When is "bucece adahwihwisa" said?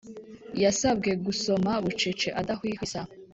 1.83-3.01